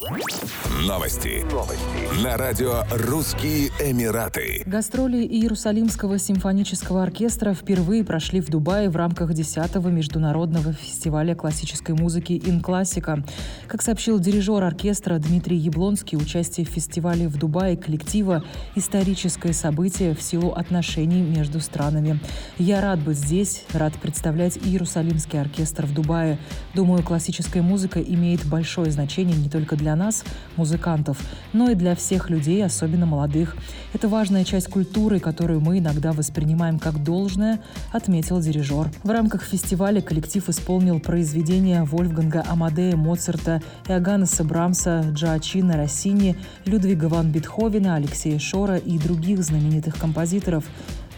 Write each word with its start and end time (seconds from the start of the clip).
Новости. 0.00 1.44
Новости. 1.52 2.24
На 2.24 2.38
радио 2.38 2.84
«Русские 2.90 3.68
Эмираты». 3.78 4.62
Гастроли 4.64 5.26
Иерусалимского 5.26 6.18
симфонического 6.18 7.02
оркестра 7.02 7.52
впервые 7.52 8.02
прошли 8.02 8.40
в 8.40 8.48
Дубае 8.48 8.88
в 8.88 8.96
рамках 8.96 9.32
10-го 9.32 9.90
международного 9.90 10.72
фестиваля 10.72 11.34
классической 11.34 11.94
музыки 11.94 12.40
«Ин 12.46 12.62
Классика». 12.62 13.22
Как 13.66 13.82
сообщил 13.82 14.18
дирижер 14.18 14.64
оркестра 14.64 15.18
Дмитрий 15.18 15.58
Яблонский, 15.58 16.16
участие 16.16 16.64
в 16.64 16.70
фестивале 16.70 17.28
в 17.28 17.36
Дубае 17.36 17.76
коллектива– 17.76 18.42
историческое 18.76 19.52
событие 19.52 20.14
в 20.14 20.22
силу 20.22 20.52
отношений 20.52 21.20
между 21.20 21.60
странами. 21.60 22.20
Я 22.56 22.80
рад 22.80 23.00
быть 23.00 23.18
здесь, 23.18 23.66
рад 23.74 23.92
представлять 24.00 24.56
Иерусалимский 24.56 25.38
оркестр 25.38 25.84
в 25.84 25.92
Дубае. 25.92 26.38
Думаю, 26.72 27.02
классическая 27.02 27.60
музыка 27.60 28.00
имеет 28.00 28.46
большое 28.46 28.90
значение 28.90 29.36
не 29.36 29.50
только 29.50 29.76
для 29.76 29.89
для 29.90 29.96
нас, 29.96 30.22
музыкантов, 30.56 31.18
но 31.52 31.70
и 31.70 31.74
для 31.74 31.96
всех 31.96 32.30
людей, 32.30 32.64
особенно 32.64 33.06
молодых. 33.06 33.56
Это 33.92 34.06
важная 34.06 34.44
часть 34.44 34.68
культуры, 34.68 35.18
которую 35.18 35.60
мы 35.60 35.78
иногда 35.78 36.12
воспринимаем 36.12 36.78
как 36.78 37.02
должное, 37.02 37.58
отметил 37.92 38.40
дирижер. 38.40 38.88
В 39.02 39.10
рамках 39.10 39.42
фестиваля 39.42 40.00
коллектив 40.00 40.48
исполнил 40.48 41.00
произведения 41.00 41.82
Вольфганга 41.82 42.44
Амадея 42.48 42.94
Моцарта, 42.94 43.62
Иоганнеса 43.88 44.44
Брамса, 44.44 45.04
Джоачина 45.12 45.76
Россини, 45.76 46.36
Людвига 46.66 47.06
ван 47.06 47.32
Бетховена, 47.32 47.96
Алексея 47.96 48.38
Шора 48.38 48.76
и 48.76 48.96
других 48.96 49.42
знаменитых 49.42 49.96
композиторов. 49.96 50.64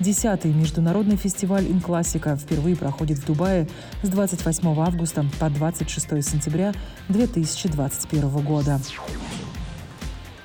Десятый 0.02 0.52
международный 0.52 1.15
фестиваль 1.15 1.65
«Инклассика» 1.69 2.34
впервые 2.34 2.74
проходит 2.74 3.19
в 3.19 3.24
Дубае 3.24 3.69
с 4.02 4.09
28 4.09 4.80
августа 4.80 5.25
по 5.38 5.48
26 5.48 6.28
сентября 6.28 6.73
2021 7.09 8.28
года. 8.45 8.80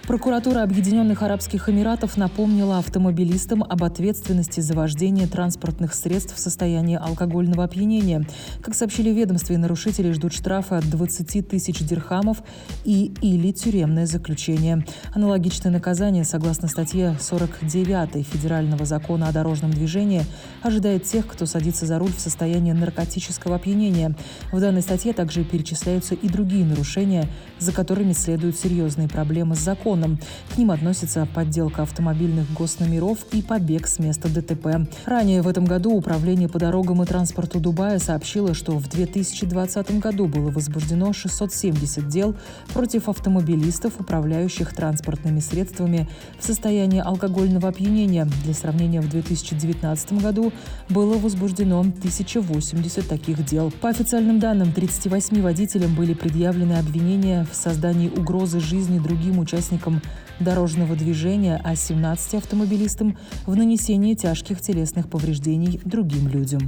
Прокуратура 0.08 0.64
Объединенных 0.64 1.22
Арабских 1.22 1.68
Эмиратов 1.68 2.16
напомнила 2.16 2.78
автомобилистам 2.78 3.62
об 3.62 3.84
ответственности 3.84 4.62
за 4.62 4.74
вождение 4.74 5.28
транспортных 5.28 5.94
средств 5.94 6.34
в 6.34 6.40
состоянии 6.40 6.96
алкогольного 6.96 7.66
опьянения. 7.66 8.26
Как 8.62 8.74
сообщили 8.74 9.10
ведомстве, 9.10 9.58
нарушители 9.58 10.14
ждут 10.14 10.32
штрафы 10.32 10.76
от 10.76 10.90
20 10.90 11.50
тысяч 11.50 11.80
дирхамов 11.80 12.38
и 12.86 13.12
или 13.22 13.52
тюремное 13.52 14.06
заключение. 14.06 14.86
Аналогичное 15.14 15.74
наказание, 15.74 16.24
согласно 16.24 16.70
статье 16.70 17.18
49 17.20 18.26
Федерального 18.26 18.86
закона 18.86 19.28
о 19.28 19.34
дорожном 19.34 19.72
движении, 19.72 20.24
ожидает 20.62 21.04
тех, 21.04 21.28
кто 21.28 21.46
садится 21.46 21.86
за 21.86 22.00
руль 22.00 22.14
в 22.14 22.22
состоянии 22.22 22.72
наркотического 22.72 23.58
опьянения. 23.58 24.16
В 24.54 24.62
данной 24.62 24.84
статье 24.84 25.12
также 25.12 25.44
перечисляются 25.44 26.16
и 26.16 26.30
другие 26.30 26.64
нарушения, 26.64 27.28
за 27.60 27.74
которыми 27.74 28.14
следуют 28.14 28.58
серьезные 28.58 29.10
проблемы 29.10 29.56
с 29.58 29.60
законом 29.60 29.97
законом. 29.98 30.20
К 30.54 30.58
ним 30.58 30.72
относятся 30.72 31.28
подделка 31.34 31.84
автомобильных 31.84 32.52
госномеров 32.54 33.20
и 33.32 33.42
побег 33.42 33.88
с 33.88 34.00
места 34.00 34.30
ДТП. 34.30 34.88
Ранее 35.06 35.42
в 35.42 35.48
этом 35.48 35.66
году 35.66 35.96
Управление 35.98 36.48
по 36.48 36.60
дорогам 36.60 37.02
и 37.04 37.06
транспорту 37.06 37.60
Дубая 37.60 38.00
сообщило, 38.00 38.54
что 38.54 38.78
в 38.78 38.88
2020 38.90 40.00
году 40.00 40.28
было 40.28 40.50
возбуждено 40.50 41.12
670 41.12 42.08
дел 42.08 42.36
против 42.74 43.10
автомобилистов, 43.10 44.00
управляющих 44.00 44.74
транспортными 44.74 45.40
средствами 45.40 46.08
в 46.40 46.46
состоянии 46.46 47.02
алкогольного 47.02 47.70
опьянения. 47.70 48.28
Для 48.44 48.54
сравнения, 48.54 49.02
в 49.02 49.10
2019 49.10 50.14
году 50.22 50.54
было 50.90 51.18
возбуждено 51.18 51.80
1080 51.80 53.08
таких 53.08 53.44
дел. 53.46 53.72
По 53.82 53.90
официальным 53.90 54.40
данным, 54.40 54.72
38 54.72 55.42
водителям 55.42 55.96
были 55.96 56.14
предъявлены 56.14 56.74
обвинения 56.74 57.48
в 57.52 57.56
создании 57.56 58.10
угрозы 58.10 58.60
жизни 58.60 59.00
другим 59.00 59.40
участникам 59.40 59.87
участникам 59.88 60.02
дорожного 60.40 60.96
движения, 60.96 61.60
а 61.64 61.76
17 61.76 62.36
автомобилистам 62.36 63.18
в 63.48 63.56
нанесении 63.56 64.14
тяжких 64.14 64.62
телесных 64.62 65.10
повреждений 65.10 65.82
другим 65.84 66.28
людям. 66.28 66.62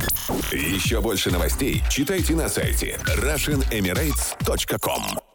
Еще 0.51 0.99
больше 1.01 1.29
новостей 1.29 1.83
читайте 1.89 2.35
на 2.35 2.49
сайте 2.49 2.97
RussianEmirates.com 3.17 5.28